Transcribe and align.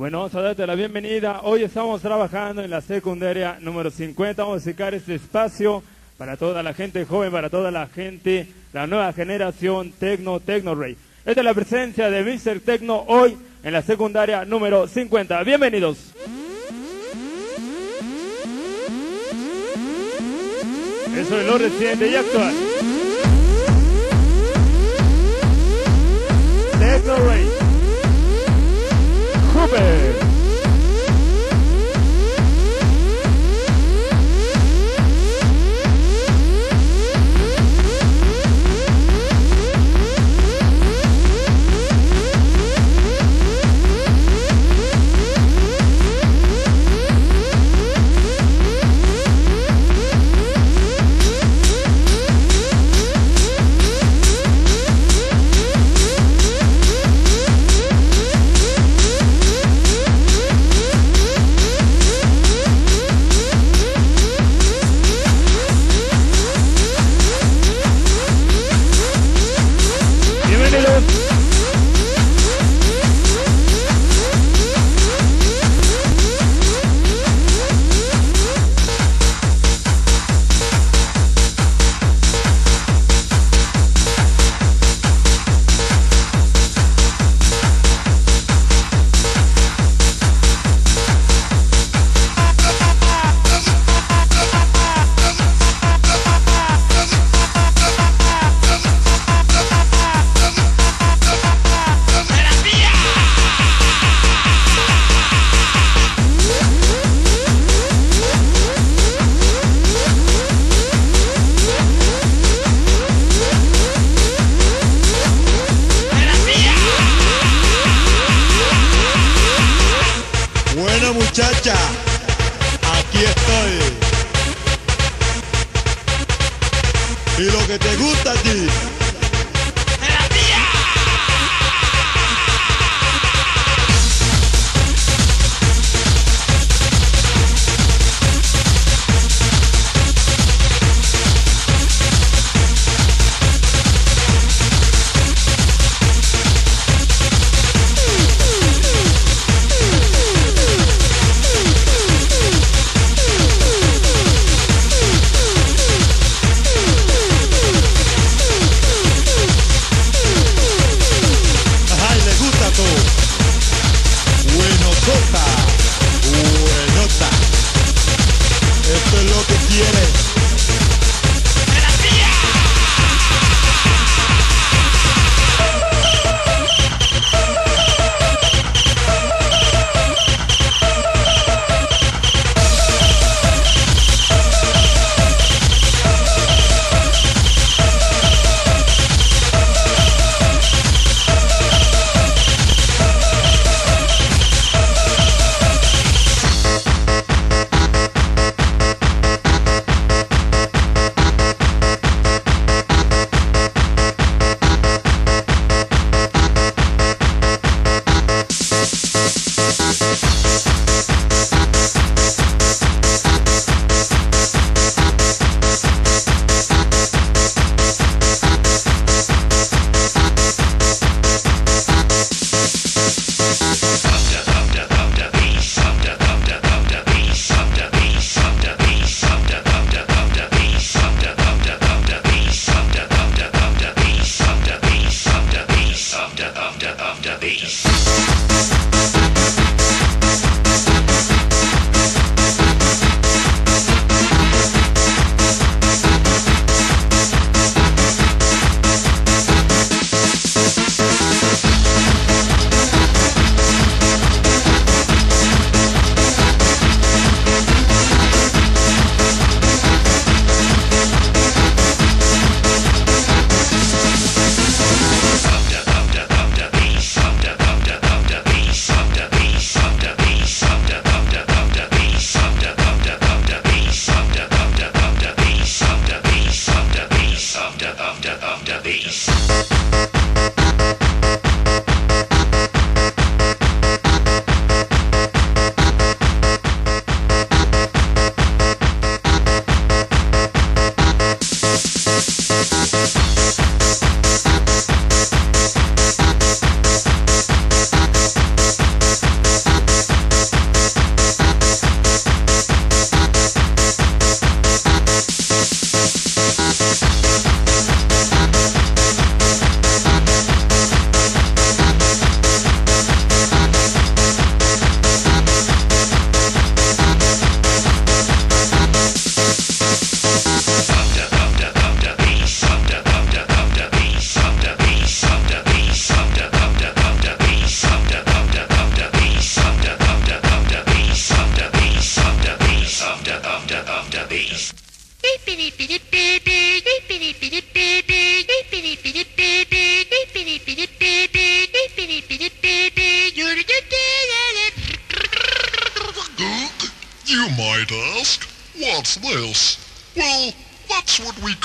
Bueno, 0.00 0.20
vamos 0.20 0.34
a 0.34 0.40
darte 0.40 0.66
la 0.66 0.74
bienvenida. 0.76 1.42
Hoy 1.42 1.62
estamos 1.62 2.00
trabajando 2.00 2.64
en 2.64 2.70
la 2.70 2.80
secundaria 2.80 3.58
número 3.60 3.90
50. 3.90 4.42
Vamos 4.42 4.62
a 4.62 4.64
dedicar 4.64 4.94
este 4.94 5.16
espacio 5.16 5.82
para 6.16 6.38
toda 6.38 6.62
la 6.62 6.72
gente 6.72 7.04
joven, 7.04 7.30
para 7.30 7.50
toda 7.50 7.70
la 7.70 7.86
gente, 7.86 8.48
la 8.72 8.86
nueva 8.86 9.12
generación 9.12 9.92
Tecno, 9.92 10.40
Tecno 10.40 10.74
Rey. 10.74 10.96
Esta 11.26 11.42
es 11.42 11.44
la 11.44 11.52
presencia 11.52 12.08
de 12.08 12.22
Mr. 12.22 12.60
Tecno 12.60 13.04
hoy 13.08 13.36
en 13.62 13.74
la 13.74 13.82
secundaria 13.82 14.46
número 14.46 14.88
50. 14.88 15.42
Bienvenidos. 15.42 16.14
Eso 21.14 21.40
es 21.40 21.46
lo 21.46 21.58
reciente 21.58 22.10
y 22.10 22.16
actual. 22.16 22.54
Tecno 26.78 27.16
Rey. 27.16 27.69
Rubens. 29.60 30.29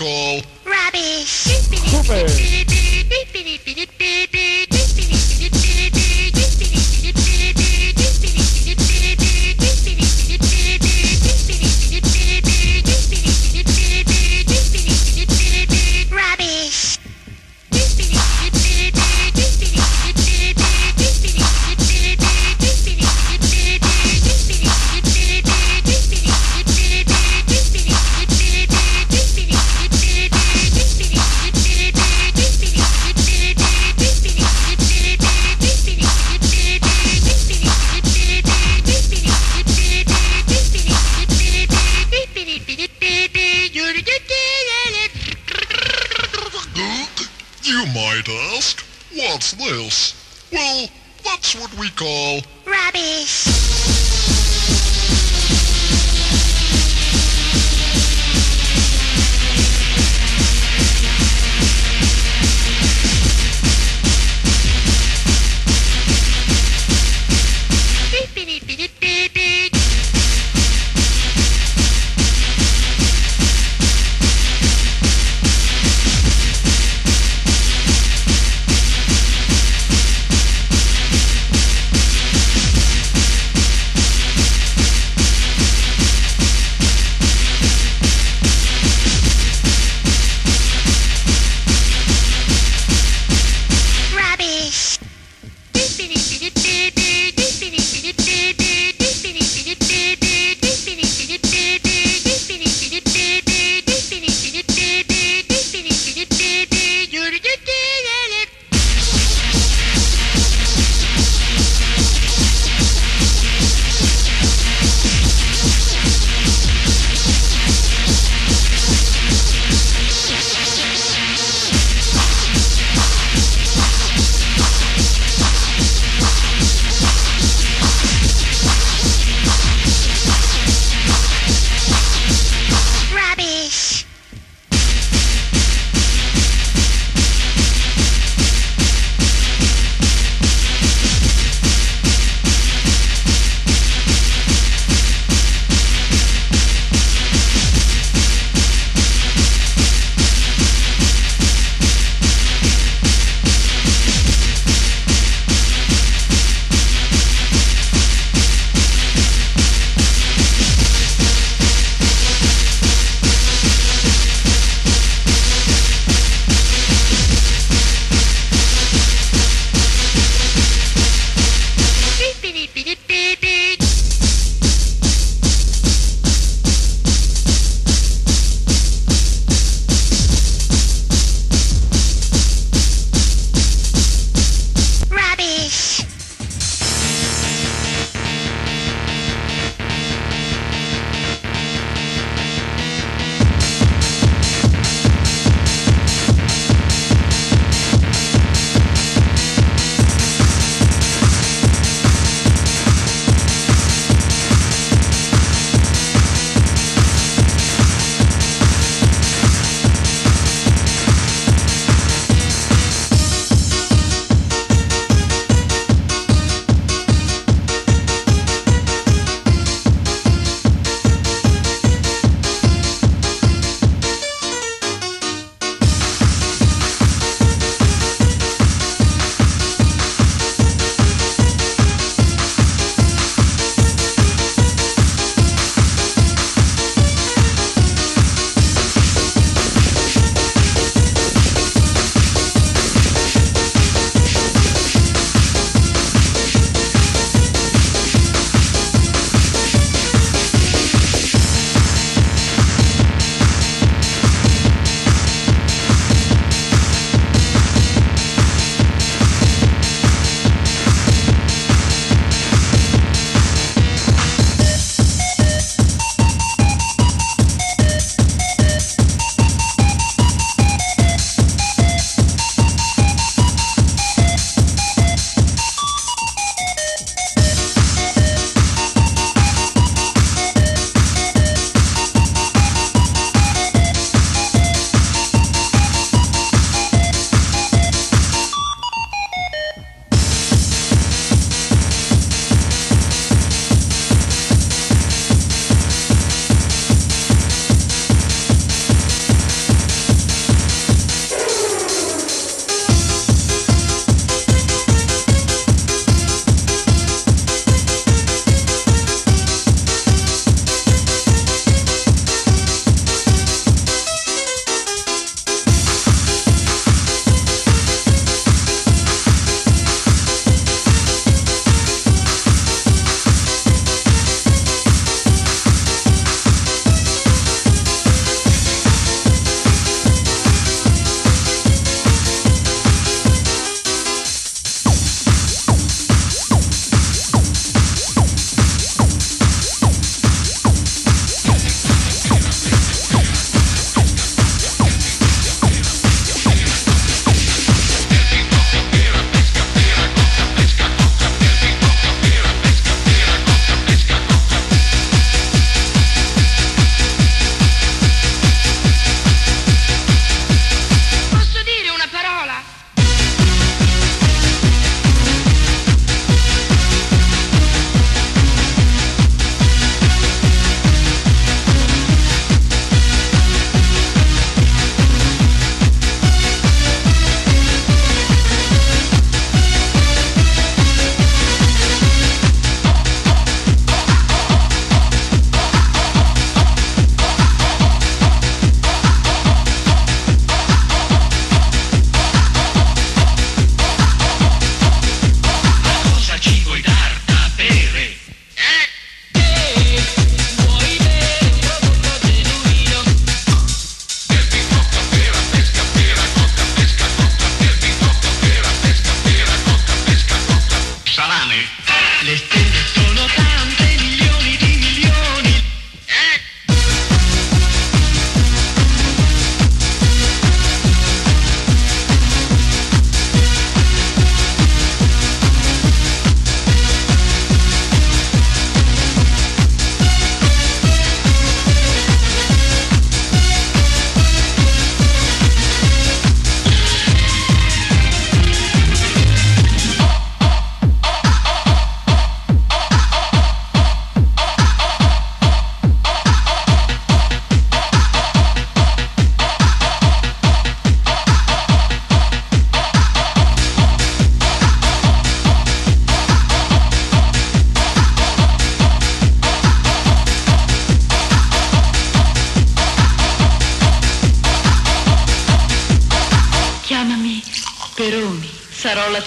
Call 0.06 0.40
Rubbish. 0.64 1.48
Rubbish. 2.08 2.66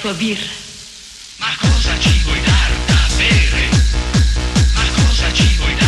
tua 0.09 0.17
birra. 0.17 0.51
Ma 1.37 1.55
cosa 1.61 1.99
ci 1.99 2.21
vuoi 2.25 2.41
dar 2.41 2.71
da 2.87 3.09
bere? 3.17 3.69
Ma 4.75 5.03
cosa 5.03 5.33
ci 5.33 5.55
vuoi 5.57 5.75
dar? 5.75 5.88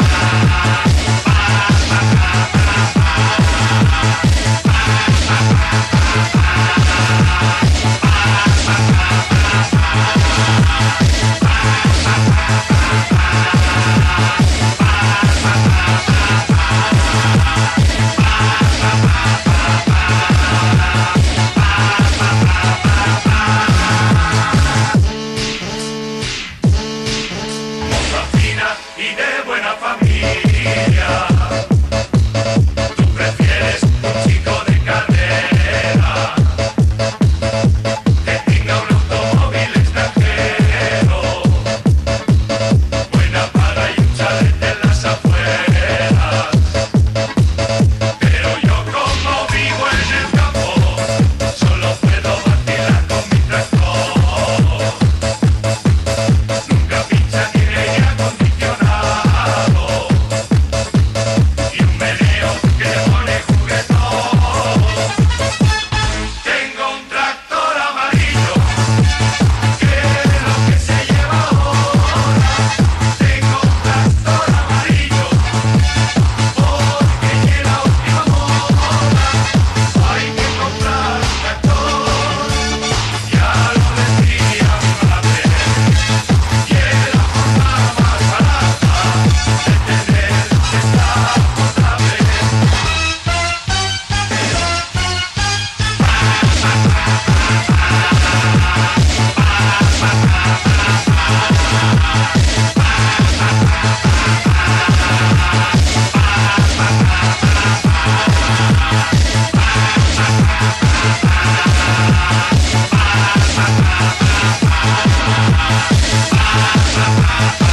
Ha 117.01 117.07
ha 117.07 117.49
ha! 117.59 117.70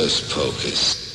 reverse 0.00 0.20
focus. 0.32 1.09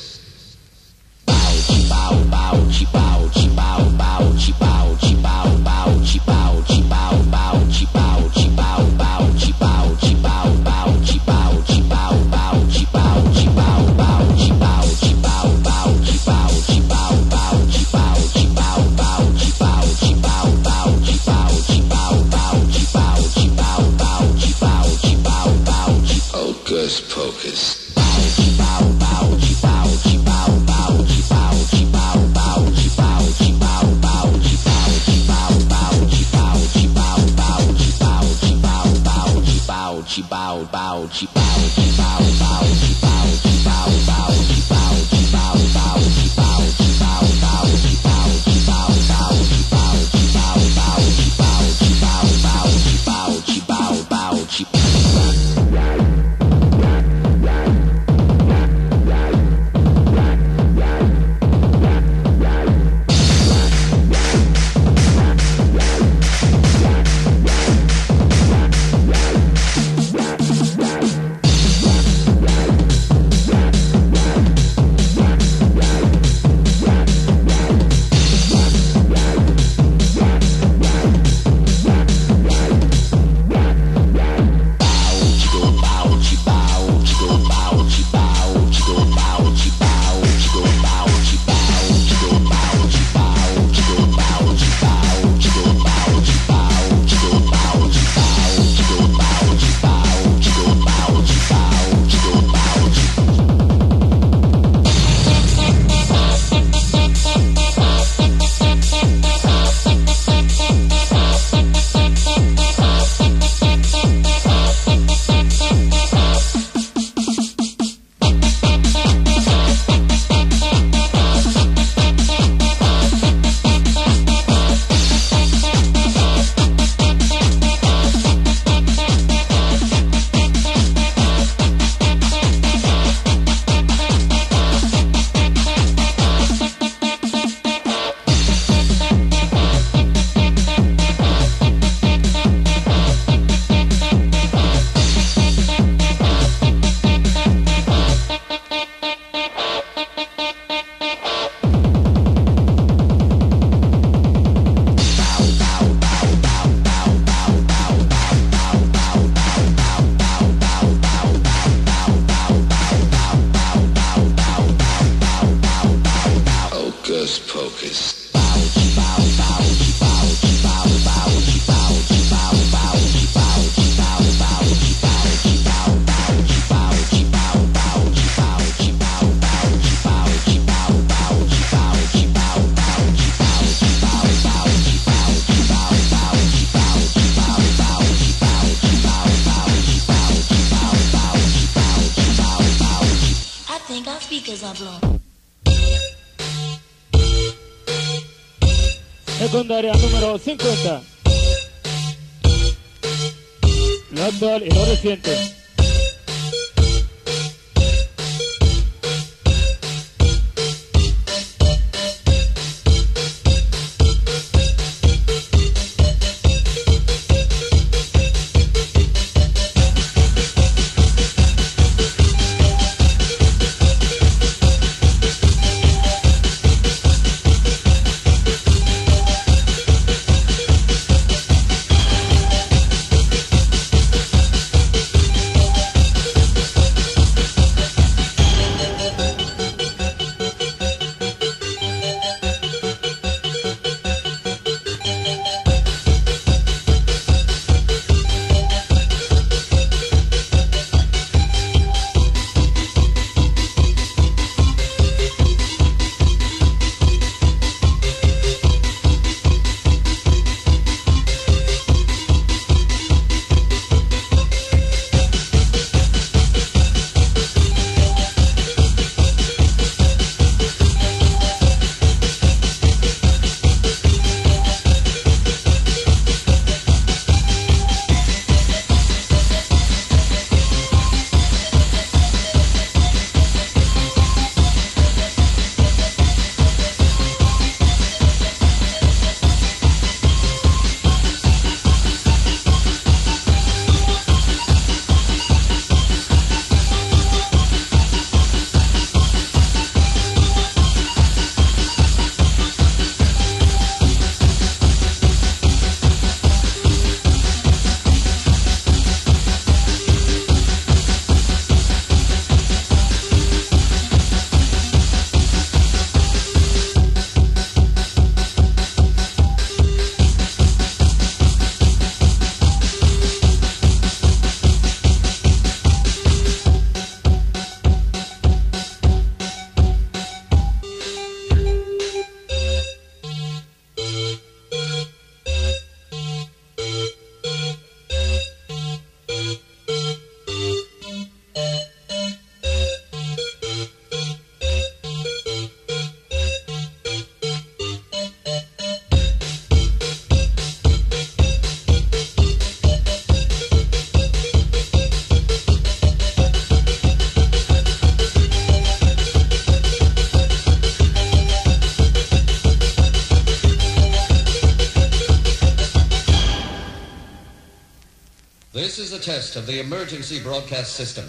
Test 369.26 369.56
of 369.56 369.66
the 369.66 369.80
emergency 369.80 370.40
broadcast 370.40 370.94
system. 370.94 371.26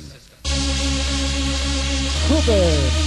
Cooper. 2.28 3.07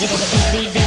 Eu 0.00 0.06
us 0.14 0.22
a 0.32 0.38
CD. 0.52 0.77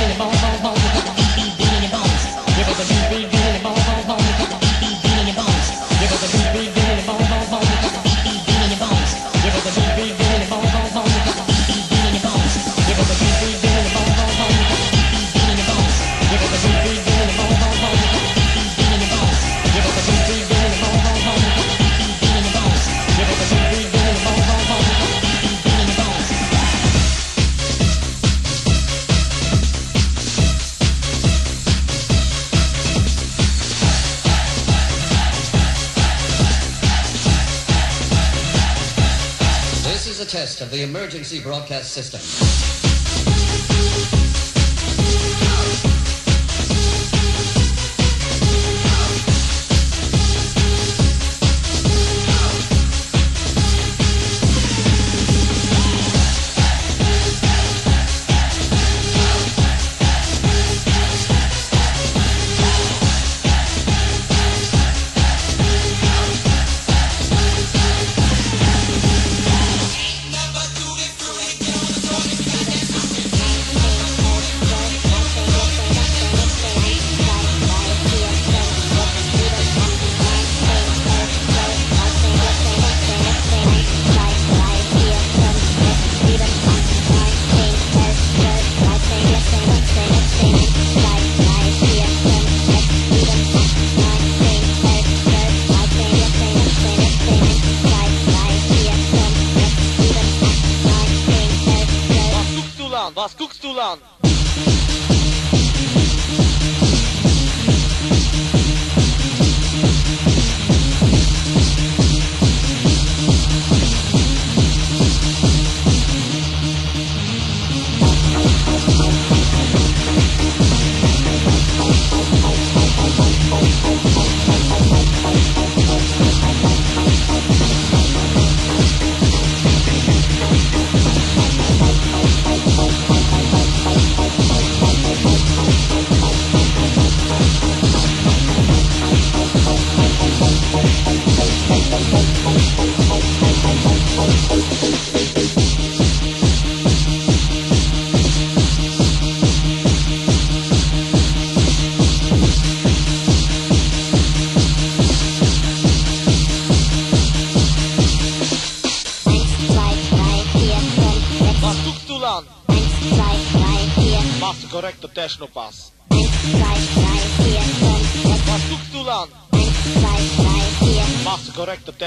The 40.72 40.84
emergency 40.84 41.42
broadcast 41.42 41.92
system. 41.92 42.51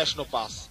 mexe 0.04 0.18
no 0.18 0.26
passe. 0.26 0.68